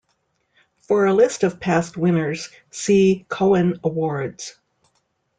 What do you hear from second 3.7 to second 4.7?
Awards.